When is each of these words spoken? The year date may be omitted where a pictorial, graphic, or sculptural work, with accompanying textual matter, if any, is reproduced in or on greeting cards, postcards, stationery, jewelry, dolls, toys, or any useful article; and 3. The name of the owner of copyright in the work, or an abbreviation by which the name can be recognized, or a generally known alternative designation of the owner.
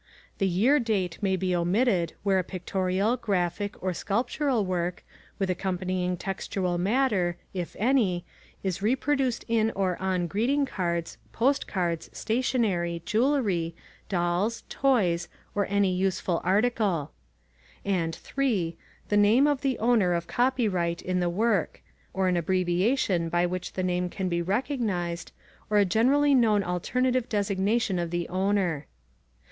The 0.39 0.47
year 0.47 0.79
date 0.79 1.19
may 1.21 1.35
be 1.35 1.55
omitted 1.55 2.13
where 2.23 2.39
a 2.39 2.43
pictorial, 2.43 3.17
graphic, 3.17 3.75
or 3.83 3.93
sculptural 3.93 4.65
work, 4.65 5.05
with 5.37 5.51
accompanying 5.51 6.17
textual 6.17 6.79
matter, 6.79 7.37
if 7.53 7.75
any, 7.77 8.25
is 8.63 8.81
reproduced 8.81 9.45
in 9.47 9.69
or 9.75 10.01
on 10.01 10.25
greeting 10.25 10.65
cards, 10.65 11.19
postcards, 11.33 12.09
stationery, 12.17 13.03
jewelry, 13.05 13.75
dolls, 14.09 14.63
toys, 14.69 15.27
or 15.53 15.67
any 15.69 15.93
useful 15.95 16.41
article; 16.43 17.11
and 17.85 18.15
3. 18.15 18.75
The 19.09 19.17
name 19.17 19.45
of 19.45 19.61
the 19.61 19.77
owner 19.77 20.13
of 20.13 20.25
copyright 20.25 21.03
in 21.03 21.19
the 21.19 21.29
work, 21.29 21.83
or 22.11 22.27
an 22.27 22.37
abbreviation 22.37 23.29
by 23.29 23.45
which 23.45 23.73
the 23.73 23.83
name 23.83 24.09
can 24.09 24.29
be 24.29 24.41
recognized, 24.41 25.31
or 25.69 25.77
a 25.77 25.85
generally 25.85 26.33
known 26.33 26.63
alternative 26.63 27.29
designation 27.29 27.99
of 27.99 28.09
the 28.09 28.27
owner. 28.29 28.87